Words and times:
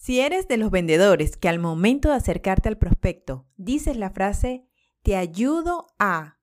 Si 0.00 0.20
eres 0.20 0.48
de 0.48 0.56
los 0.56 0.70
vendedores 0.70 1.36
que 1.36 1.50
al 1.50 1.58
momento 1.58 2.08
de 2.08 2.14
acercarte 2.14 2.70
al 2.70 2.78
prospecto 2.78 3.46
dices 3.58 3.98
la 3.98 4.08
frase 4.08 4.66
te 5.02 5.14
ayudo 5.14 5.88
a 5.98 6.38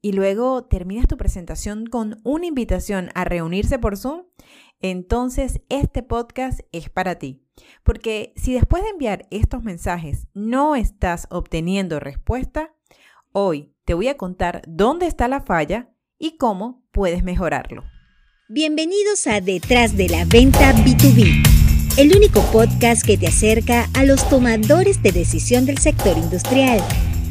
y 0.00 0.12
luego 0.12 0.66
terminas 0.66 1.08
tu 1.08 1.16
presentación 1.16 1.86
con 1.86 2.20
una 2.22 2.46
invitación 2.46 3.10
a 3.16 3.24
reunirse 3.24 3.80
por 3.80 3.96
Zoom, 3.96 4.26
entonces 4.80 5.60
este 5.70 6.04
podcast 6.04 6.60
es 6.70 6.88
para 6.88 7.16
ti. 7.16 7.42
Porque 7.82 8.32
si 8.36 8.54
después 8.54 8.84
de 8.84 8.90
enviar 8.90 9.26
estos 9.32 9.64
mensajes 9.64 10.28
no 10.32 10.76
estás 10.76 11.26
obteniendo 11.30 11.98
respuesta, 11.98 12.76
hoy 13.32 13.74
te 13.84 13.94
voy 13.94 14.06
a 14.06 14.16
contar 14.16 14.62
dónde 14.68 15.06
está 15.06 15.26
la 15.26 15.40
falla 15.40 15.90
y 16.16 16.36
cómo 16.36 16.84
puedes 16.92 17.24
mejorarlo. 17.24 17.82
Bienvenidos 18.48 19.26
a 19.26 19.40
Detrás 19.40 19.96
de 19.96 20.08
la 20.10 20.24
Venta 20.26 20.72
B2B 20.74 21.53
el 21.96 22.16
único 22.16 22.40
podcast 22.50 23.06
que 23.06 23.16
te 23.16 23.28
acerca 23.28 23.88
a 23.94 24.04
los 24.04 24.28
tomadores 24.28 25.00
de 25.00 25.12
decisión 25.12 25.64
del 25.64 25.78
sector 25.78 26.18
industrial, 26.18 26.80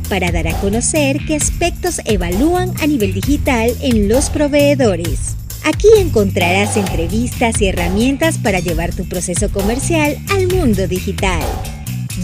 para 0.08 0.32
dar 0.32 0.48
a 0.48 0.58
conocer 0.62 1.20
qué 1.28 1.36
aspectos 1.36 2.00
evalúan 2.06 2.72
a 2.82 2.88
nivel 2.88 3.14
digital 3.14 3.72
en 3.82 4.08
los 4.08 4.30
proveedores. 4.30 5.36
Aquí 5.66 5.88
encontrarás 5.98 6.78
entrevistas 6.78 7.62
y 7.62 7.68
herramientas 7.68 8.38
para 8.38 8.62
llevar 8.62 8.96
tu 8.96 9.06
proceso 9.06 9.52
comercial 9.52 10.18
al 10.32 10.48
mundo 10.48 10.88
digital. 10.88 11.44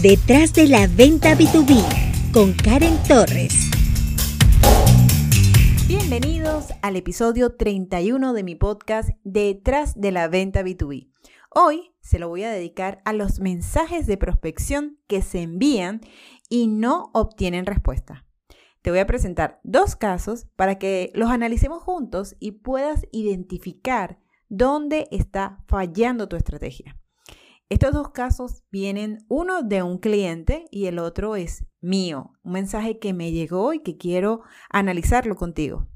Detrás 0.00 0.54
de 0.54 0.66
la 0.66 0.86
venta 0.86 1.36
B2B, 1.36 2.32
con 2.32 2.54
Karen 2.54 2.96
Torres. 3.06 3.52
Bienvenidos 5.86 6.66
al 6.80 6.96
episodio 6.96 7.50
31 7.50 8.32
de 8.32 8.42
mi 8.44 8.54
podcast 8.54 9.10
Detrás 9.24 10.00
de 10.00 10.12
la 10.12 10.28
venta 10.28 10.62
B2B. 10.62 11.10
Hoy 11.52 11.96
se 12.00 12.20
lo 12.20 12.28
voy 12.28 12.44
a 12.44 12.52
dedicar 12.52 13.02
a 13.04 13.12
los 13.12 13.40
mensajes 13.40 14.06
de 14.06 14.16
prospección 14.16 15.00
que 15.08 15.20
se 15.20 15.42
envían 15.42 16.00
y 16.48 16.68
no 16.68 17.10
obtienen 17.12 17.66
respuesta. 17.66 18.24
Te 18.82 18.90
voy 18.90 19.00
a 19.00 19.06
presentar 19.06 19.60
dos 19.64 19.96
casos 19.96 20.46
para 20.54 20.78
que 20.78 21.10
los 21.12 21.28
analicemos 21.28 21.82
juntos 21.82 22.36
y 22.38 22.52
puedas 22.52 23.04
identificar 23.10 24.20
dónde 24.48 25.08
está 25.10 25.64
fallando 25.66 26.28
tu 26.28 26.36
estrategia. 26.36 26.96
Estos 27.68 27.94
dos 27.94 28.10
casos 28.10 28.62
vienen 28.70 29.18
uno 29.28 29.62
de 29.62 29.82
un 29.82 29.98
cliente 29.98 30.66
y 30.70 30.86
el 30.86 31.00
otro 31.00 31.34
es 31.34 31.66
mío, 31.80 32.32
un 32.44 32.52
mensaje 32.52 33.00
que 33.00 33.12
me 33.12 33.32
llegó 33.32 33.72
y 33.72 33.80
que 33.80 33.96
quiero 33.96 34.42
analizarlo 34.70 35.34
contigo. 35.34 35.88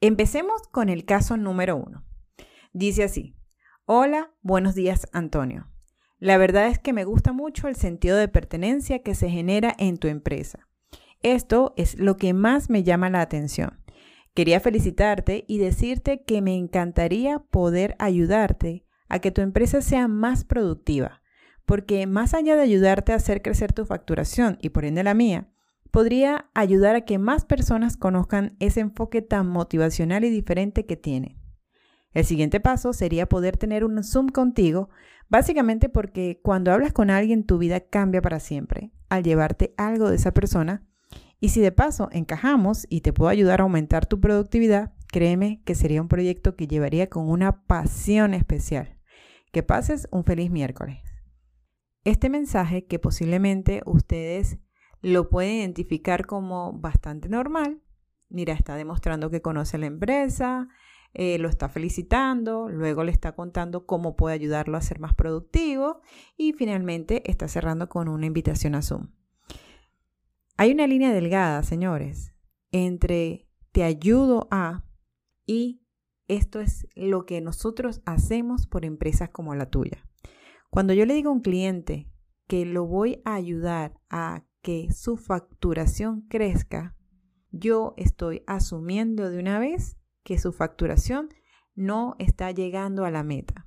Empecemos 0.00 0.62
con 0.72 0.88
el 0.88 1.04
caso 1.04 1.36
número 1.36 1.76
uno. 1.76 2.04
Dice 2.72 3.04
así, 3.04 3.36
Hola, 3.92 4.30
buenos 4.42 4.76
días 4.76 5.08
Antonio. 5.10 5.66
La 6.20 6.38
verdad 6.38 6.68
es 6.68 6.78
que 6.78 6.92
me 6.92 7.02
gusta 7.02 7.32
mucho 7.32 7.66
el 7.66 7.74
sentido 7.74 8.16
de 8.16 8.28
pertenencia 8.28 9.02
que 9.02 9.16
se 9.16 9.28
genera 9.28 9.74
en 9.80 9.98
tu 9.98 10.06
empresa. 10.06 10.68
Esto 11.24 11.74
es 11.76 11.98
lo 11.98 12.16
que 12.16 12.32
más 12.32 12.70
me 12.70 12.84
llama 12.84 13.10
la 13.10 13.20
atención. 13.20 13.80
Quería 14.32 14.60
felicitarte 14.60 15.44
y 15.48 15.58
decirte 15.58 16.22
que 16.22 16.40
me 16.40 16.54
encantaría 16.54 17.40
poder 17.40 17.96
ayudarte 17.98 18.84
a 19.08 19.18
que 19.18 19.32
tu 19.32 19.40
empresa 19.40 19.82
sea 19.82 20.06
más 20.06 20.44
productiva, 20.44 21.20
porque 21.66 22.06
más 22.06 22.32
allá 22.32 22.54
de 22.54 22.62
ayudarte 22.62 23.10
a 23.10 23.16
hacer 23.16 23.42
crecer 23.42 23.72
tu 23.72 23.86
facturación 23.86 24.56
y 24.62 24.68
por 24.68 24.84
ende 24.84 25.02
la 25.02 25.14
mía, 25.14 25.48
podría 25.90 26.48
ayudar 26.54 26.94
a 26.94 27.00
que 27.00 27.18
más 27.18 27.44
personas 27.44 27.96
conozcan 27.96 28.54
ese 28.60 28.78
enfoque 28.78 29.20
tan 29.20 29.48
motivacional 29.48 30.22
y 30.22 30.30
diferente 30.30 30.86
que 30.86 30.96
tiene. 30.96 31.39
El 32.12 32.24
siguiente 32.24 32.60
paso 32.60 32.92
sería 32.92 33.28
poder 33.28 33.56
tener 33.56 33.84
un 33.84 34.02
Zoom 34.02 34.28
contigo, 34.28 34.90
básicamente 35.28 35.88
porque 35.88 36.40
cuando 36.42 36.72
hablas 36.72 36.92
con 36.92 37.10
alguien 37.10 37.44
tu 37.44 37.58
vida 37.58 37.80
cambia 37.80 38.20
para 38.20 38.40
siempre 38.40 38.92
al 39.08 39.22
llevarte 39.22 39.74
algo 39.76 40.08
de 40.08 40.16
esa 40.16 40.32
persona. 40.32 40.86
Y 41.40 41.50
si 41.50 41.60
de 41.60 41.72
paso 41.72 42.08
encajamos 42.12 42.86
y 42.90 43.00
te 43.00 43.12
puedo 43.12 43.30
ayudar 43.30 43.60
a 43.60 43.64
aumentar 43.64 44.06
tu 44.06 44.20
productividad, 44.20 44.92
créeme 45.08 45.62
que 45.64 45.74
sería 45.74 46.02
un 46.02 46.08
proyecto 46.08 46.54
que 46.54 46.66
llevaría 46.66 47.08
con 47.08 47.28
una 47.28 47.64
pasión 47.64 48.34
especial. 48.34 48.98
Que 49.52 49.62
pases 49.62 50.08
un 50.12 50.24
feliz 50.24 50.50
miércoles. 50.50 51.02
Este 52.04 52.30
mensaje 52.30 52.86
que 52.86 52.98
posiblemente 52.98 53.82
ustedes 53.84 54.58
lo 55.02 55.28
pueden 55.28 55.56
identificar 55.56 56.26
como 56.26 56.72
bastante 56.72 57.28
normal. 57.28 57.82
Mira, 58.28 58.54
está 58.54 58.76
demostrando 58.76 59.30
que 59.30 59.42
conoce 59.42 59.76
la 59.78 59.86
empresa, 59.86 60.68
eh, 61.12 61.38
lo 61.38 61.48
está 61.48 61.68
felicitando, 61.68 62.68
luego 62.68 63.02
le 63.02 63.10
está 63.10 63.32
contando 63.32 63.86
cómo 63.86 64.14
puede 64.16 64.34
ayudarlo 64.34 64.76
a 64.76 64.82
ser 64.82 65.00
más 65.00 65.14
productivo 65.14 66.00
y 66.36 66.52
finalmente 66.52 67.28
está 67.30 67.48
cerrando 67.48 67.88
con 67.88 68.08
una 68.08 68.26
invitación 68.26 68.74
a 68.74 68.82
Zoom. 68.82 69.08
Hay 70.56 70.72
una 70.72 70.86
línea 70.86 71.12
delgada, 71.12 71.62
señores, 71.62 72.34
entre 72.70 73.48
te 73.72 73.82
ayudo 73.82 74.46
a 74.50 74.84
y 75.46 75.82
esto 76.28 76.60
es 76.60 76.86
lo 76.94 77.26
que 77.26 77.40
nosotros 77.40 78.02
hacemos 78.04 78.66
por 78.66 78.84
empresas 78.84 79.30
como 79.30 79.54
la 79.54 79.68
tuya. 79.68 80.06
Cuando 80.70 80.92
yo 80.92 81.06
le 81.06 81.14
digo 81.14 81.30
a 81.30 81.32
un 81.32 81.40
cliente 81.40 82.08
que 82.46 82.64
lo 82.64 82.86
voy 82.86 83.20
a 83.24 83.34
ayudar 83.34 83.98
a 84.10 84.44
que 84.62 84.92
su 84.92 85.16
facturación 85.16 86.22
crezca, 86.28 86.94
yo 87.50 87.94
estoy 87.96 88.44
asumiendo 88.46 89.28
de 89.30 89.40
una 89.40 89.58
vez 89.58 89.99
que 90.22 90.38
su 90.38 90.52
facturación 90.52 91.28
no 91.74 92.16
está 92.18 92.50
llegando 92.50 93.04
a 93.04 93.10
la 93.10 93.22
meta. 93.22 93.66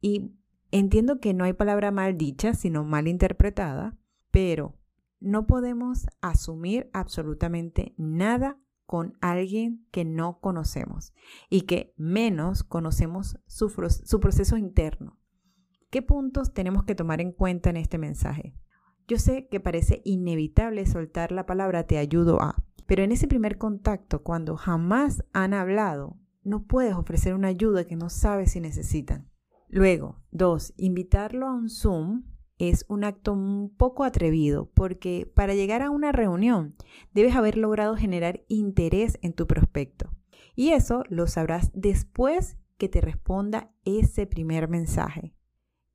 Y 0.00 0.32
entiendo 0.70 1.20
que 1.20 1.34
no 1.34 1.44
hay 1.44 1.52
palabra 1.52 1.90
mal 1.90 2.16
dicha, 2.16 2.54
sino 2.54 2.84
mal 2.84 3.08
interpretada, 3.08 3.96
pero 4.30 4.78
no 5.20 5.46
podemos 5.46 6.06
asumir 6.20 6.90
absolutamente 6.92 7.94
nada 7.96 8.58
con 8.86 9.16
alguien 9.20 9.86
que 9.90 10.04
no 10.04 10.38
conocemos 10.40 11.14
y 11.48 11.62
que 11.62 11.94
menos 11.96 12.62
conocemos 12.62 13.38
su, 13.46 13.72
proceso 14.20 14.56
interno. 14.56 15.18
¿Qué 15.90 16.02
puntos 16.02 16.52
tenemos 16.52 16.84
que 16.84 16.94
tomar 16.94 17.20
en 17.20 17.32
cuenta 17.32 17.70
en 17.70 17.78
este 17.78 17.98
mensaje? 17.98 18.54
Yo 19.08 19.18
sé 19.18 19.48
que 19.48 19.60
parece 19.60 20.02
inevitable 20.04 20.86
soltar 20.86 21.32
la 21.32 21.46
palabra 21.46 21.86
te 21.86 21.98
ayudo 21.98 22.42
a, 22.42 22.62
pero 22.86 23.02
en 23.02 23.12
ese 23.12 23.28
primer 23.28 23.58
contacto, 23.58 24.22
cuando 24.22 24.56
jamás 24.56 25.24
han 25.32 25.54
hablado, 25.54 26.18
no 26.42 26.64
puedes 26.64 26.94
ofrecer 26.94 27.34
una 27.34 27.48
ayuda 27.48 27.84
que 27.84 27.96
no 27.96 28.10
sabes 28.10 28.52
si 28.52 28.60
necesitan. 28.60 29.30
Luego, 29.68 30.20
dos, 30.30 30.74
invitarlo 30.76 31.46
a 31.46 31.54
un 31.54 31.68
Zoom 31.68 32.24
es 32.58 32.84
un 32.88 33.04
acto 33.04 33.32
un 33.32 33.74
poco 33.76 34.04
atrevido 34.04 34.70
porque 34.74 35.30
para 35.34 35.54
llegar 35.54 35.82
a 35.82 35.90
una 35.90 36.12
reunión 36.12 36.76
debes 37.12 37.34
haber 37.34 37.56
logrado 37.56 37.96
generar 37.96 38.44
interés 38.48 39.18
en 39.22 39.32
tu 39.32 39.46
prospecto. 39.46 40.10
Y 40.54 40.70
eso 40.70 41.02
lo 41.08 41.26
sabrás 41.26 41.70
después 41.74 42.56
que 42.78 42.88
te 42.88 43.00
responda 43.00 43.72
ese 43.84 44.26
primer 44.26 44.68
mensaje. 44.68 45.34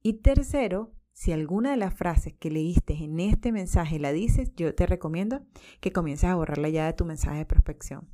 Y 0.01 0.15
tercero, 0.15 0.93
si 1.19 1.33
alguna 1.33 1.71
de 1.71 1.75
las 1.75 1.93
frases 1.93 2.33
que 2.39 2.49
leíste 2.49 2.93
en 2.93 3.19
este 3.19 3.51
mensaje 3.51 3.99
la 3.99 4.13
dices, 4.13 4.53
yo 4.55 4.73
te 4.73 4.85
recomiendo 4.85 5.41
que 5.81 5.91
comiences 5.91 6.29
a 6.29 6.35
borrarla 6.35 6.69
ya 6.69 6.85
de 6.85 6.93
tu 6.93 7.03
mensaje 7.03 7.39
de 7.39 7.45
prospección. 7.45 8.07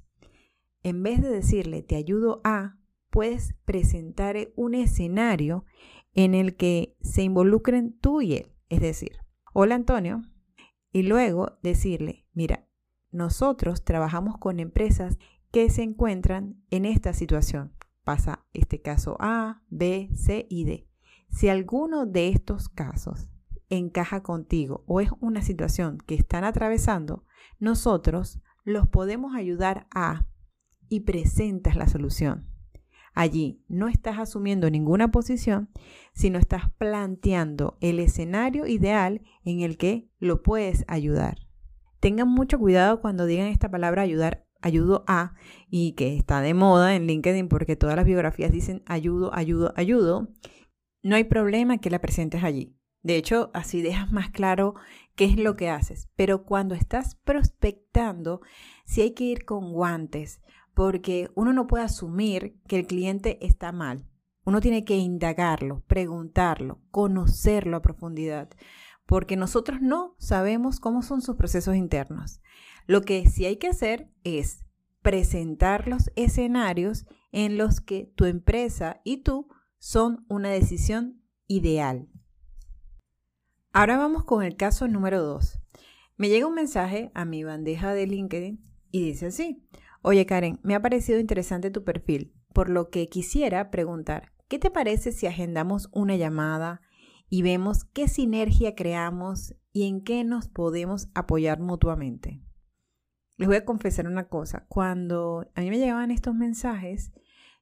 En 0.81 1.03
vez 1.03 1.21
de 1.21 1.29
decirle 1.29 1.83
te 1.83 1.97
ayudo 1.97 2.41
a, 2.43 2.79
puedes 3.11 3.53
presentar 3.63 4.35
un 4.55 4.73
escenario 4.73 5.65
en 6.15 6.33
el 6.33 6.55
que 6.55 6.97
se 6.99 7.21
involucren 7.21 7.95
tú 7.95 8.23
y 8.23 8.37
él. 8.37 8.51
Es 8.69 8.81
decir, 8.81 9.19
hola 9.53 9.75
Antonio, 9.75 10.23
y 10.91 11.03
luego 11.03 11.59
decirle, 11.61 12.25
mira, 12.33 12.67
nosotros 13.11 13.83
trabajamos 13.83 14.39
con 14.39 14.59
empresas 14.59 15.19
que 15.51 15.69
se 15.69 15.83
encuentran 15.83 16.59
en 16.71 16.85
esta 16.85 17.13
situación. 17.13 17.75
Pasa 18.03 18.47
este 18.53 18.81
caso 18.81 19.15
A, 19.19 19.61
B, 19.69 20.09
C 20.15 20.47
y 20.49 20.63
D. 20.63 20.87
Si 21.29 21.49
alguno 21.49 22.05
de 22.05 22.29
estos 22.29 22.69
casos 22.69 23.29
encaja 23.69 24.23
contigo 24.23 24.83
o 24.87 25.01
es 25.01 25.09
una 25.19 25.41
situación 25.41 25.97
que 26.05 26.15
están 26.15 26.43
atravesando, 26.43 27.23
nosotros 27.59 28.39
los 28.63 28.87
podemos 28.87 29.35
ayudar 29.35 29.87
a 29.93 30.25
y 30.89 31.01
presentas 31.01 31.75
la 31.75 31.87
solución. 31.87 32.47
Allí 33.13 33.63
no 33.69 33.87
estás 33.87 34.19
asumiendo 34.19 34.69
ninguna 34.69 35.09
posición, 35.09 35.69
sino 36.13 36.37
estás 36.37 36.69
planteando 36.77 37.77
el 37.79 37.99
escenario 37.99 38.67
ideal 38.67 39.21
en 39.45 39.61
el 39.61 39.77
que 39.77 40.09
lo 40.19 40.43
puedes 40.43 40.83
ayudar. 40.87 41.37
Tengan 42.01 42.27
mucho 42.27 42.59
cuidado 42.59 42.99
cuando 42.99 43.25
digan 43.25 43.47
esta 43.47 43.71
palabra 43.71 44.01
ayudar, 44.01 44.45
ayudo 44.61 45.05
a, 45.07 45.33
y 45.69 45.93
que 45.93 46.17
está 46.17 46.41
de 46.41 46.53
moda 46.53 46.93
en 46.95 47.07
LinkedIn 47.07 47.47
porque 47.47 47.77
todas 47.77 47.95
las 47.95 48.05
biografías 48.05 48.51
dicen 48.51 48.83
ayudo, 48.85 49.33
ayudo, 49.33 49.73
ayudo 49.77 50.27
no 51.05 51.15
hay 51.15 51.25
problema 51.25 51.77
que 51.77 51.91
la 51.91 52.01
presentes 52.01 52.43
allí. 52.43 52.75
De 53.03 53.15
hecho, 53.15 53.51
así 53.53 53.83
dejas 53.83 54.11
más 54.11 54.31
claro 54.31 54.73
qué 55.15 55.25
es 55.25 55.37
lo 55.37 55.55
que 55.55 55.69
haces. 55.69 56.09
Pero 56.15 56.45
cuando 56.45 56.73
estás 56.73 57.13
prospectando, 57.13 58.41
sí 58.85 59.01
hay 59.01 59.11
que 59.11 59.25
ir 59.25 59.45
con 59.45 59.71
guantes, 59.71 60.41
porque 60.73 61.29
uno 61.35 61.53
no 61.53 61.67
puede 61.67 61.83
asumir 61.83 62.59
que 62.67 62.79
el 62.79 62.87
cliente 62.87 63.37
está 63.45 63.71
mal 63.71 64.09
Uno 64.45 64.61
tiene 64.61 64.83
que 64.83 64.95
indagarlo, 64.97 65.83
preguntarlo, 65.85 66.81
conocerlo 66.89 67.77
a 67.77 67.83
profundidad, 67.83 68.49
porque 69.05 69.37
nosotros 69.37 69.81
no 69.81 70.15
sabemos 70.17 70.79
cómo 70.79 71.03
son 71.03 71.21
sus 71.21 71.35
procesos 71.35 71.75
internos. 71.75 72.41
Lo 72.87 73.01
que 73.01 73.29
sí 73.29 73.45
hay 73.45 73.57
que 73.57 73.67
hacer 73.67 74.09
es 74.23 74.65
presentar 75.03 75.87
los 75.87 76.11
escenarios 76.15 77.05
en 77.31 77.59
los 77.59 77.79
que 77.79 78.11
tu 78.15 78.25
empresa 78.25 79.01
y 79.03 79.17
tú 79.17 79.47
son 79.85 80.25
una 80.29 80.49
decisión 80.49 81.21
ideal. 81.45 82.09
Ahora 83.71 83.97
vamos 83.97 84.23
con 84.23 84.43
el 84.43 84.55
caso 84.55 84.87
número 84.87 85.21
2. 85.21 85.59
Me 86.17 86.27
llega 86.27 86.47
un 86.47 86.55
mensaje 86.55 87.11
a 87.13 87.23
mi 87.23 87.43
bandeja 87.43 87.93
de 87.93 88.07
LinkedIn 88.07 88.65
y 88.89 89.05
dice 89.05 89.27
así, 89.27 89.63
oye 90.01 90.25
Karen, 90.25 90.59
me 90.63 90.73
ha 90.73 90.81
parecido 90.81 91.19
interesante 91.19 91.69
tu 91.69 91.83
perfil, 91.83 92.33
por 92.51 92.71
lo 92.71 92.89
que 92.89 93.09
quisiera 93.09 93.69
preguntar, 93.69 94.31
¿qué 94.47 94.57
te 94.57 94.71
parece 94.71 95.11
si 95.11 95.27
agendamos 95.27 95.87
una 95.91 96.15
llamada 96.15 96.81
y 97.29 97.43
vemos 97.43 97.83
qué 97.83 98.07
sinergia 98.07 98.73
creamos 98.73 99.53
y 99.71 99.87
en 99.87 100.03
qué 100.03 100.23
nos 100.23 100.47
podemos 100.47 101.09
apoyar 101.13 101.59
mutuamente? 101.59 102.41
Les 103.37 103.47
voy 103.47 103.57
a 103.57 103.65
confesar 103.65 104.07
una 104.07 104.29
cosa, 104.29 104.65
cuando 104.67 105.45
a 105.53 105.61
mí 105.61 105.69
me 105.69 105.77
llegaban 105.77 106.09
estos 106.09 106.33
mensajes, 106.33 107.11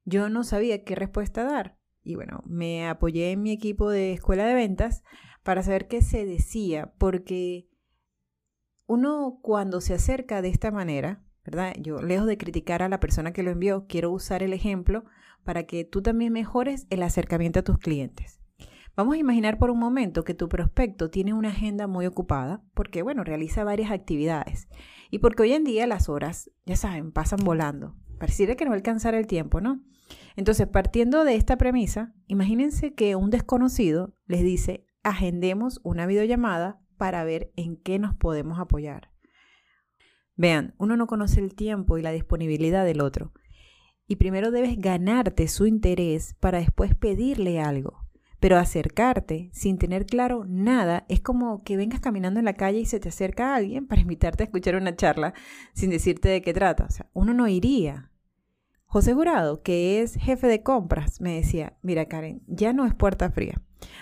yo 0.06 0.30
no 0.30 0.46
sabía 0.46 0.86
qué 0.86 0.96
respuesta 0.96 1.44
dar. 1.44 1.82
Y 2.04 2.16
bueno, 2.16 2.44
me 2.46 2.88
apoyé 2.88 3.32
en 3.32 3.42
mi 3.42 3.52
equipo 3.52 3.90
de 3.90 4.14
escuela 4.14 4.46
de 4.46 4.54
ventas 4.54 5.04
para 5.44 5.64
saber 5.64 5.88
qué 5.88 6.02
se 6.02 6.26
decía, 6.26 6.94
porque 6.98 7.68
uno 8.86 9.40
cuando 9.42 9.82
se 9.82 9.94
acerca 9.94 10.42
de 10.42 10.50
esta 10.50 10.72
manera, 10.72 11.24
¿verdad? 11.46 11.74
Yo, 11.80 12.02
lejos 12.02 12.28
de 12.28 12.38
criticar 12.38 12.84
a 12.84 12.90
la 12.90 13.00
persona 13.00 13.34
que 13.34 13.44
lo 13.44 13.52
envió, 13.52 13.86
quiero 13.88 14.12
usar 14.12 14.44
el 14.44 14.54
ejemplo 14.54 15.06
para 15.44 15.64
que 15.64 15.86
tú 15.86 16.02
también 16.02 16.34
mejores 16.34 16.88
el 16.90 17.04
acercamiento 17.04 17.60
a 17.60 17.64
tus 17.64 17.78
clientes. 17.78 18.40
Vamos 18.96 19.16
a 19.16 19.18
imaginar 19.18 19.58
por 19.58 19.72
un 19.72 19.80
momento 19.80 20.24
que 20.24 20.36
tu 20.36 20.48
prospecto 20.48 21.10
tiene 21.10 21.34
una 21.34 21.50
agenda 21.50 21.88
muy 21.88 22.06
ocupada 22.06 22.62
porque, 22.76 23.02
bueno, 23.02 23.24
realiza 23.24 23.64
varias 23.64 23.92
actividades 23.92 24.68
y 25.10 25.20
porque 25.20 25.44
hoy 25.44 25.54
en 25.54 25.64
día 25.64 25.88
las 25.88 26.10
horas, 26.10 26.52
ya 26.66 26.76
saben, 26.76 27.12
pasan 27.12 27.40
volando. 27.44 27.96
Pareciera 28.24 28.56
que 28.56 28.64
no 28.64 28.72
va 28.72 28.75
a 28.75 28.78
alcanzar 28.78 29.16
el 29.16 29.28
tiempo, 29.28 29.60
¿no? 29.60 29.84
Entonces, 30.38 30.66
partiendo 30.66 31.25
de 31.25 31.36
esta 31.36 31.58
premisa, 31.58 32.14
imagínense 32.28 32.94
que 32.94 33.18
un 33.18 33.30
desconocido 33.30 34.16
les 34.28 34.44
dice, 34.44 34.86
agendemos 35.04 35.81
una 35.84 36.06
videollamada 36.06 36.80
para 36.96 37.25
ver 37.25 37.52
en 37.58 37.75
qué 37.75 38.00
nos 38.00 38.16
podemos 38.16 38.60
apoyar. 38.60 39.12
Vean, 40.38 40.74
uno 40.78 40.96
no 40.96 41.06
conoce 41.06 41.42
el 41.42 41.54
tiempo 41.54 41.98
y 41.98 42.02
la 42.02 42.14
disponibilidad 42.14 42.86
del 42.86 43.02
otro. 43.02 43.34
Y 44.08 44.16
primero 44.16 44.52
debes 44.52 44.80
ganarte 44.80 45.50
su 45.50 45.66
interés 45.66 46.34
para 46.40 46.60
después 46.60 46.96
pedirle 46.96 47.60
algo. 47.60 48.08
Pero 48.40 48.58
acercarte 48.58 49.50
sin 49.52 49.78
tener 49.78 50.06
claro 50.06 50.46
nada 50.48 51.06
es 51.10 51.19
como 51.19 51.62
que 51.66 51.76
vengas 51.76 52.00
caminando 52.00 52.40
en 52.40 52.46
la 52.46 52.54
calle 52.54 52.80
y 52.80 52.86
se 52.86 53.02
te 53.02 53.10
acerca 53.10 53.54
alguien 53.54 53.86
para 53.86 54.00
invitarte 54.00 54.44
a 54.44 54.46
escuchar 54.46 54.78
una 54.78 54.96
charla 54.96 55.34
sin 55.74 55.90
decirte 55.90 56.30
de 56.30 56.42
qué 56.42 56.54
trata. 56.54 56.86
O 56.86 56.90
sea, 56.90 57.10
uno 57.12 57.34
no 57.34 57.50
iría. 57.50 58.12
José 58.94 59.16
Jurado, 59.16 59.63
que 59.63 60.04
es 60.04 60.13
jefe 60.18 60.45
de 60.45 60.62
compras, 60.62 61.19
me 61.19 61.34
decía, 61.34 61.75
mira 61.81 62.06
Karen, 62.06 62.44
ya 62.45 62.74
no 62.74 62.86
es 62.86 62.94
puerta 62.94 63.31
fría, 63.31 63.60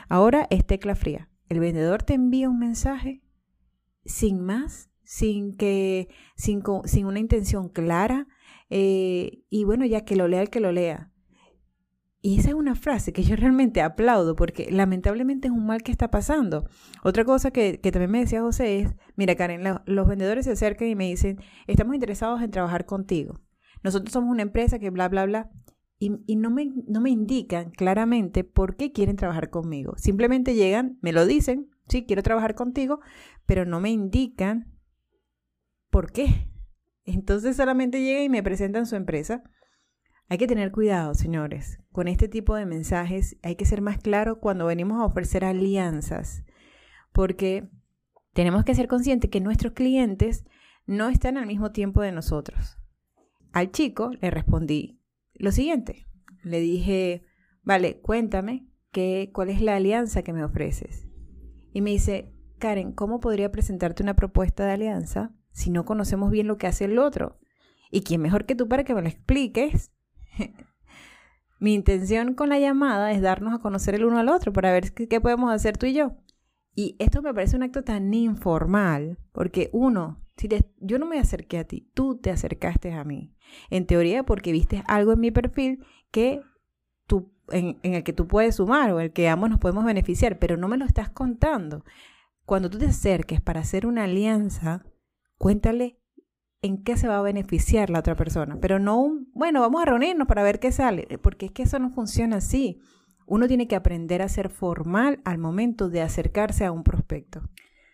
ahora 0.10 0.48
es 0.50 0.66
tecla 0.66 0.96
fría. 0.96 1.30
El 1.48 1.62
vendedor 1.62 2.04
te 2.04 2.14
envía 2.14 2.50
un 2.50 2.60
mensaje 2.60 3.24
sin 4.04 4.42
más, 4.42 4.90
sin 5.06 5.56
que, 5.56 6.10
sin, 6.36 6.62
sin 6.84 7.06
una 7.06 7.20
intención 7.20 7.70
clara, 7.70 8.28
eh, 8.70 9.46
y 9.50 9.64
bueno, 9.64 9.86
ya 9.86 10.04
que 10.04 10.18
lo 10.18 10.28
lea 10.28 10.42
el 10.42 10.50
que 10.50 10.60
lo 10.60 10.74
lea. 10.74 11.10
Y 12.20 12.40
esa 12.40 12.50
es 12.50 12.56
una 12.56 12.76
frase 12.76 13.14
que 13.14 13.24
yo 13.24 13.38
realmente 13.38 13.82
aplaudo 13.82 14.36
porque 14.36 14.72
lamentablemente 14.72 15.48
es 15.48 15.54
un 15.54 15.66
mal 15.66 15.84
que 15.84 15.94
está 15.94 16.12
pasando. 16.12 16.66
Otra 17.02 17.24
cosa 17.24 17.52
que, 17.52 17.78
también 17.78 18.12
me 18.12 18.20
decía 18.20 18.42
José 18.42 18.82
es, 18.82 18.94
mira 19.16 19.36
Karen, 19.36 19.64
los 19.86 20.08
vendedores 20.10 20.44
se 20.44 20.52
acercan 20.52 20.90
y 20.90 20.96
me 20.96 21.08
dicen, 21.08 21.40
estamos 21.66 21.96
interesados 21.96 22.42
en 22.42 22.52
trabajar 22.52 22.86
contigo 22.86 23.40
nosotros 23.84 24.12
somos 24.12 24.32
una 24.32 24.42
empresa 24.42 24.80
que 24.80 24.90
bla, 24.90 25.10
bla, 25.10 25.26
bla. 25.26 25.52
Y, 26.00 26.36
no, 26.36 26.50
me, 26.50 26.72
no 26.88 27.00
me 27.00 27.12
indican 27.12 27.70
claramente 27.70 28.44
por 28.44 28.76
qué 28.76 28.92
quieren 28.92 29.18
trabajar 29.18 29.52
conmigo. 29.52 29.94
Simplemente 29.98 30.56
llegan, 30.56 30.98
me 31.02 31.14
lo 31.14 31.28
dicen, 31.28 31.70
sí, 31.88 32.06
quiero 32.08 32.24
trabajar 32.24 32.56
contigo, 32.56 33.02
pero 33.46 33.66
no 33.66 33.80
me 33.80 33.92
indican 33.92 34.74
por 35.92 36.12
qué. 36.12 36.50
Entonces 37.04 37.56
solamente 37.56 38.02
llegan 38.02 38.24
y 38.24 38.30
me 38.30 38.42
presentan 38.42 38.88
su 38.88 38.96
empresa. 38.96 39.44
Hay 40.28 40.40
que 40.40 40.48
tener 40.48 40.72
cuidado, 40.72 41.14
señores, 41.14 41.80
con 41.92 42.08
este 42.08 42.28
tipo 42.28 42.56
de 42.56 42.66
mensajes. 42.66 43.38
Hay 43.44 43.56
que 43.56 43.66
ser 43.66 43.82
más 43.82 44.00
claro 44.00 44.40
cuando 44.40 44.66
venimos 44.66 45.00
a 45.00 45.06
ofrecer 45.06 45.46
alianzas, 45.46 46.44
porque 47.12 47.70
tenemos 48.34 48.64
que 48.64 48.74
ser 48.74 48.88
conscientes 48.88 49.30
que 49.30 49.42
nuestros 49.42 49.74
clientes 49.74 50.46
no 50.88 51.10
están 51.10 51.38
al 51.38 51.46
mismo 51.46 51.72
tiempo 51.72 52.02
de 52.02 52.12
nosotros. 52.12 52.81
Al 53.52 53.72
chico 53.72 54.12
le 54.22 54.32
respondí 54.32 55.02
lo 55.34 55.52
siguiente. 55.52 56.08
Le 56.44 56.60
dije, 56.60 57.24
vale, 57.64 58.00
cuéntame 58.00 58.68
qué, 58.92 59.32
cuál 59.34 59.50
es 59.50 59.62
la 59.62 59.76
alianza 59.76 60.24
que 60.24 60.34
me 60.34 60.44
ofreces. 60.44 61.08
Y 61.74 61.82
me 61.82 61.92
dice, 61.92 62.34
Karen, 62.60 62.92
¿cómo 62.92 63.20
podría 63.20 63.52
presentarte 63.52 64.04
una 64.04 64.16
propuesta 64.16 64.66
de 64.66 64.74
alianza 64.74 65.34
si 65.52 65.70
no 65.70 65.86
conocemos 65.86 66.32
bien 66.32 66.48
lo 66.48 66.58
que 66.58 66.68
hace 66.68 66.86
el 66.86 67.00
otro? 67.00 67.40
¿Y 67.90 68.02
quién 68.02 68.22
mejor 68.22 68.46
que 68.46 68.56
tú 68.56 68.68
para 68.68 68.84
que 68.84 68.96
me 68.96 69.02
lo 69.02 69.08
expliques? 69.08 69.92
Mi 71.60 71.74
intención 71.74 72.34
con 72.34 72.50
la 72.50 72.60
llamada 72.60 73.12
es 73.12 73.22
darnos 73.22 73.54
a 73.54 73.60
conocer 73.60 73.96
el 73.96 74.06
uno 74.06 74.18
al 74.18 74.30
otro 74.30 74.54
para 74.54 74.72
ver 74.72 74.94
qué, 74.94 75.08
qué 75.08 75.22
podemos 75.22 75.52
hacer 75.52 75.78
tú 75.78 75.86
y 75.86 75.94
yo. 75.94 76.16
Y 76.74 76.96
esto 77.00 77.22
me 77.22 77.34
parece 77.34 77.56
un 77.56 77.64
acto 77.64 77.84
tan 77.84 78.14
informal, 78.14 79.18
porque 79.34 79.70
uno, 79.74 80.22
si 80.38 80.48
yo 80.80 81.00
no 81.00 81.06
me 81.06 81.20
acerqué 81.20 81.60
a 81.60 81.66
ti, 81.66 81.90
tú 81.94 82.18
te 82.18 82.32
acercaste 82.32 82.94
a 82.94 83.04
mí. 83.04 83.34
En 83.70 83.86
teoría, 83.86 84.24
porque 84.24 84.52
viste 84.52 84.84
algo 84.88 85.14
en 85.14 85.20
mi 85.20 85.32
perfil 85.32 85.84
que 86.12 86.42
tú, 87.08 87.34
en, 87.50 87.78
en 87.84 87.96
el 87.96 88.04
que 88.04 88.14
tú 88.14 88.28
puedes 88.28 88.56
sumar 88.56 88.92
o 88.92 89.00
el 89.00 89.12
que 89.12 89.28
ambos 89.28 89.50
nos 89.50 89.60
podemos 89.60 89.84
beneficiar, 89.84 90.40
pero 90.40 90.56
no 90.56 90.68
me 90.68 90.78
lo 90.78 90.86
estás 90.86 91.10
contando. 91.10 91.84
Cuando 92.46 92.70
tú 92.70 92.78
te 92.78 92.86
acerques 92.86 93.42
para 93.42 93.60
hacer 93.60 93.86
una 93.86 94.06
alianza, 94.06 94.86
cuéntale 95.38 96.02
en 96.62 96.84
qué 96.84 96.96
se 96.96 97.08
va 97.08 97.18
a 97.18 97.24
beneficiar 97.24 97.90
la 97.90 98.00
otra 98.00 98.16
persona, 98.16 98.58
pero 98.62 98.80
no 98.80 99.02
un, 99.02 99.32
bueno, 99.34 99.62
vamos 99.62 99.82
a 99.82 99.86
reunirnos 99.86 100.28
para 100.28 100.44
ver 100.44 100.60
qué 100.60 100.72
sale, 100.72 101.08
porque 101.22 101.48
es 101.48 101.52
que 101.52 101.64
eso 101.64 101.80
no 101.80 101.90
funciona 101.90 102.38
así. 102.38 102.80
Uno 103.32 103.48
tiene 103.48 103.66
que 103.66 103.78
aprender 103.78 104.22
a 104.22 104.28
ser 104.28 104.50
formal 104.50 105.22
al 105.24 105.38
momento 105.38 105.88
de 105.88 106.02
acercarse 106.02 106.66
a 106.66 106.74
un 106.74 106.84
prospecto. 106.84 107.42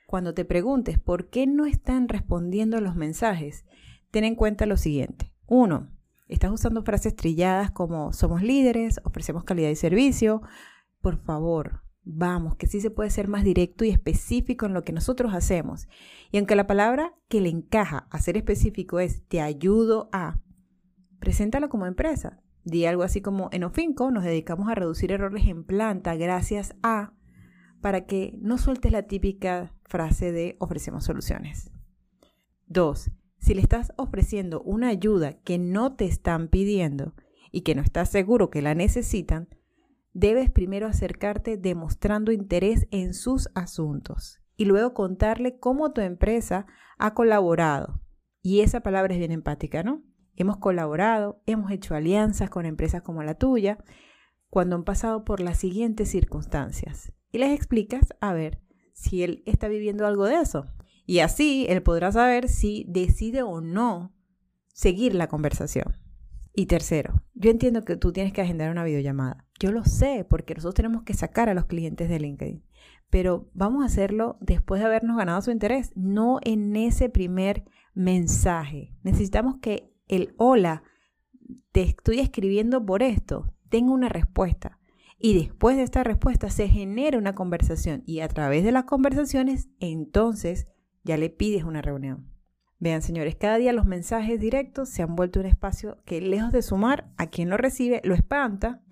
Cuando 0.07 0.33
te 0.33 0.45
preguntes 0.45 0.97
por 0.97 1.29
qué 1.29 1.45
no 1.45 1.67
están 1.67 2.07
respondiendo 2.07 2.81
los 2.81 2.95
mensajes, 2.95 3.63
ten 4.09 4.23
en 4.23 4.33
cuenta 4.33 4.65
lo 4.65 4.77
siguiente. 4.77 5.31
Uno, 5.45 5.91
estás 6.27 6.51
usando 6.51 6.81
frases 6.81 7.15
trilladas 7.15 7.69
como 7.69 8.13
somos 8.13 8.41
líderes, 8.41 8.99
ofrecemos 9.03 9.43
calidad 9.43 9.69
y 9.69 9.75
servicio. 9.75 10.41
Por 11.01 11.17
favor, 11.17 11.83
vamos, 12.01 12.55
que 12.55 12.65
sí 12.65 12.81
se 12.81 12.89
puede 12.89 13.11
ser 13.11 13.27
más 13.27 13.43
directo 13.43 13.85
y 13.85 13.91
específico 13.91 14.65
en 14.65 14.73
lo 14.73 14.83
que 14.83 14.91
nosotros 14.91 15.35
hacemos. 15.35 15.87
Y 16.31 16.37
aunque 16.37 16.55
la 16.55 16.65
palabra 16.65 17.13
que 17.29 17.41
le 17.41 17.49
encaja 17.49 18.07
a 18.09 18.19
ser 18.21 18.37
específico 18.37 18.99
es 18.99 19.23
te 19.27 19.39
ayudo 19.39 20.09
a, 20.11 20.39
preséntalo 21.19 21.69
como 21.69 21.85
empresa. 21.85 22.41
Di 22.67 22.85
algo 22.85 23.03
así 23.03 23.21
como, 23.21 23.47
en 23.53 23.63
Ofinco 23.63 24.11
nos 24.11 24.25
dedicamos 24.25 24.67
a 24.67 24.75
reducir 24.75 25.13
errores 25.13 25.47
en 25.47 25.63
planta 25.63 26.15
gracias 26.15 26.75
a, 26.83 27.13
para 27.79 28.05
que 28.05 28.37
no 28.41 28.57
sueltes 28.57 28.91
la 28.91 29.03
típica 29.03 29.73
frase 29.85 30.33
de 30.33 30.57
ofrecemos 30.59 31.05
soluciones. 31.05 31.71
Dos, 32.65 33.09
si 33.39 33.53
le 33.53 33.61
estás 33.61 33.93
ofreciendo 33.95 34.61
una 34.63 34.89
ayuda 34.89 35.39
que 35.43 35.57
no 35.57 35.95
te 35.95 36.03
están 36.03 36.49
pidiendo 36.49 37.13
y 37.53 37.61
que 37.61 37.73
no 37.73 37.81
estás 37.81 38.09
seguro 38.09 38.49
que 38.49 38.61
la 38.61 38.75
necesitan, 38.75 39.47
debes 40.11 40.51
primero 40.51 40.87
acercarte 40.87 41.55
demostrando 41.55 42.33
interés 42.33 42.85
en 42.91 43.13
sus 43.13 43.47
asuntos 43.55 44.41
y 44.57 44.65
luego 44.65 44.93
contarle 44.93 45.57
cómo 45.57 45.93
tu 45.93 46.01
empresa 46.01 46.65
ha 46.97 47.13
colaborado. 47.13 48.01
Y 48.41 48.59
esa 48.59 48.81
palabra 48.81 49.13
es 49.13 49.19
bien 49.19 49.31
empática, 49.31 49.83
¿no? 49.83 50.03
Hemos 50.37 50.57
colaborado, 50.57 51.41
hemos 51.47 51.71
hecho 51.71 51.95
alianzas 51.95 52.49
con 52.49 52.65
empresas 52.65 53.01
como 53.01 53.23
la 53.23 53.33
tuya, 53.33 53.79
cuando 54.49 54.75
han 54.75 54.83
pasado 54.83 55.25
por 55.25 55.41
las 55.41 55.57
siguientes 55.57 56.09
circunstancias. 56.09 57.11
Y 57.31 57.39
les 57.39 57.53
explicas 57.53 58.13
a 58.21 58.33
ver 58.33 58.61
si 58.93 59.23
él 59.23 59.43
está 59.45 59.67
viviendo 59.67 60.05
algo 60.05 60.25
de 60.25 60.35
eso. 60.35 60.65
Y 61.05 61.19
así 61.19 61.65
él 61.69 61.81
podrá 61.81 62.11
saber 62.11 62.49
si 62.49 62.85
decide 62.87 63.41
o 63.41 63.61
no 63.61 64.13
seguir 64.67 65.15
la 65.15 65.27
conversación. 65.27 65.95
Y 66.53 66.67
tercero, 66.67 67.23
yo 67.33 67.49
entiendo 67.49 67.83
que 67.83 67.97
tú 67.97 68.11
tienes 68.11 68.31
que 68.31 68.41
agendar 68.41 68.71
una 68.71 68.83
videollamada. 68.83 69.45
Yo 69.59 69.71
lo 69.71 69.85
sé 69.85 70.25
porque 70.29 70.53
nosotros 70.53 70.75
tenemos 70.75 71.03
que 71.03 71.13
sacar 71.13 71.49
a 71.49 71.53
los 71.55 71.65
clientes 71.65 72.09
de 72.09 72.19
LinkedIn. 72.19 72.63
Pero 73.09 73.49
vamos 73.53 73.83
a 73.83 73.87
hacerlo 73.87 74.37
después 74.41 74.81
de 74.81 74.87
habernos 74.87 75.17
ganado 75.17 75.41
su 75.41 75.51
interés, 75.51 75.93
no 75.95 76.39
en 76.43 76.75
ese 76.75 77.09
primer 77.09 77.63
mensaje. 77.93 78.95
Necesitamos 79.03 79.57
que 79.61 79.96
el 80.07 80.33
hola, 80.37 80.83
te 81.71 81.81
estoy 81.81 82.19
escribiendo 82.19 82.85
por 82.85 83.03
esto, 83.03 83.53
tenga 83.69 83.91
una 83.91 84.09
respuesta. 84.09 84.79
Y 85.19 85.33
después 85.33 85.77
de 85.77 85.83
esta 85.83 86.03
respuesta 86.03 86.49
se 86.49 86.69
genera 86.69 87.17
una 87.17 87.33
conversación 87.33 88.03
y 88.05 88.19
a 88.19 88.27
través 88.27 88.63
de 88.63 88.71
las 88.71 88.83
conversaciones 88.83 89.69
entonces 89.79 90.67
ya 91.03 91.17
le 91.17 91.29
pides 91.29 91.63
una 91.63 91.81
reunión. 91.81 92.31
Vean, 92.79 93.01
señores, 93.01 93.35
cada 93.35 93.57
día 93.57 93.73
los 93.73 93.85
mensajes 93.85 94.39
directos 94.39 94.89
se 94.89 95.01
han 95.01 95.15
vuelto 95.15 95.39
un 95.39 95.47
espacio 95.47 95.97
que 96.05 96.21
lejos 96.21 96.51
de 96.51 96.61
sumar 96.61 97.11
a 97.17 97.27
quien 97.27 97.49
lo 97.49 97.57
recibe, 97.57 98.01
lo 98.03 98.13
espanta. 98.13 98.83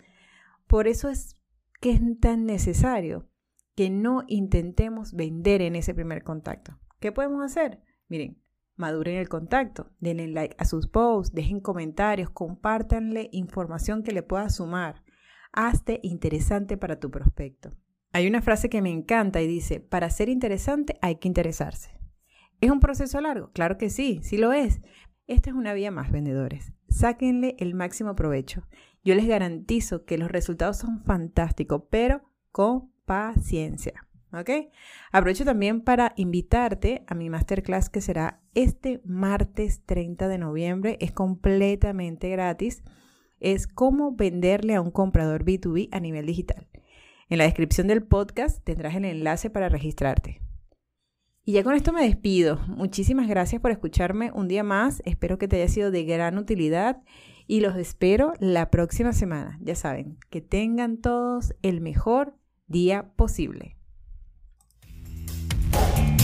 Por 0.65 0.87
eso 0.87 1.09
es 1.09 1.37
que 1.79 1.91
es 1.91 2.01
tan 2.19 2.45
necesario 2.45 3.29
que 3.75 3.91
no 3.91 4.23
intentemos 4.27 5.13
vender 5.13 5.61
en 5.61 5.75
ese 5.75 5.93
primer 5.93 6.23
contacto. 6.23 6.79
¿Qué 6.99 7.11
podemos 7.11 7.43
hacer? 7.43 7.83
Miren, 8.07 8.41
maduren 8.75 9.17
el 9.17 9.29
contacto, 9.29 9.91
denle 9.99 10.27
like 10.27 10.55
a 10.57 10.65
sus 10.65 10.87
posts, 10.87 11.33
dejen 11.33 11.59
comentarios, 11.59 12.29
compártanle 12.29 13.29
información 13.31 14.03
que 14.03 14.11
le 14.11 14.23
pueda 14.23 14.49
sumar. 14.49 15.03
Hazte 15.51 15.99
interesante 16.03 16.77
para 16.77 16.99
tu 16.99 17.09
prospecto. 17.09 17.73
Hay 18.11 18.27
una 18.27 18.41
frase 18.41 18.69
que 18.69 18.81
me 18.81 18.91
encanta 18.91 19.41
y 19.41 19.47
dice, 19.47 19.79
para 19.79 20.09
ser 20.09 20.29
interesante 20.29 20.97
hay 21.01 21.17
que 21.17 21.27
interesarse. 21.27 21.99
¿Es 22.61 22.71
un 22.71 22.79
proceso 22.79 23.19
largo? 23.19 23.51
Claro 23.51 23.77
que 23.77 23.89
sí, 23.89 24.19
sí 24.23 24.37
lo 24.37 24.53
es. 24.53 24.81
Esta 25.27 25.49
es 25.49 25.55
una 25.55 25.73
vía 25.73 25.91
más, 25.91 26.11
vendedores. 26.11 26.73
Sáquenle 26.87 27.55
el 27.59 27.73
máximo 27.73 28.15
provecho. 28.15 28.67
Yo 29.03 29.15
les 29.15 29.27
garantizo 29.27 30.05
que 30.05 30.17
los 30.17 30.31
resultados 30.31 30.77
son 30.77 31.03
fantásticos, 31.03 31.83
pero 31.89 32.21
con 32.51 32.91
paciencia. 33.05 34.07
¿Ok? 34.31 34.49
Aprovecho 35.11 35.45
también 35.45 35.81
para 35.81 36.13
invitarte 36.15 37.03
a 37.07 37.15
mi 37.15 37.29
masterclass 37.29 37.89
que 37.89 38.01
será 38.01 38.41
este 38.53 39.01
martes 39.05 39.81
30 39.85 40.27
de 40.27 40.37
noviembre. 40.37 40.97
Es 40.99 41.11
completamente 41.11 42.29
gratis. 42.29 42.83
Es 43.39 43.67
cómo 43.67 44.15
venderle 44.15 44.75
a 44.75 44.81
un 44.81 44.91
comprador 44.91 45.45
B2B 45.45 45.89
a 45.91 45.99
nivel 45.99 46.25
digital. 46.25 46.67
En 47.29 47.37
la 47.37 47.45
descripción 47.45 47.87
del 47.87 48.03
podcast 48.03 48.63
tendrás 48.63 48.95
el 48.95 49.05
enlace 49.05 49.49
para 49.49 49.69
registrarte. 49.69 50.41
Y 51.43 51.53
ya 51.53 51.63
con 51.63 51.75
esto 51.75 51.93
me 51.93 52.03
despido. 52.03 52.59
Muchísimas 52.67 53.27
gracias 53.27 53.61
por 53.61 53.71
escucharme 53.71 54.31
un 54.31 54.47
día 54.47 54.63
más. 54.63 55.01
Espero 55.05 55.37
que 55.37 55.47
te 55.47 55.57
haya 55.57 55.67
sido 55.67 55.91
de 55.91 56.03
gran 56.03 56.37
utilidad 56.37 57.03
y 57.47 57.61
los 57.61 57.75
espero 57.75 58.33
la 58.39 58.71
próxima 58.71 59.13
semana. 59.13 59.59
Ya 59.61 59.75
saben, 59.75 60.17
que 60.29 60.41
tengan 60.41 60.97
todos 60.97 61.53
el 61.61 61.81
mejor 61.81 62.35
día 62.67 63.11
posible. 63.15 63.77